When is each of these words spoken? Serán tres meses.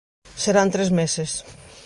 Serán 0.43 0.71
tres 0.73 0.89
meses. 0.99 1.31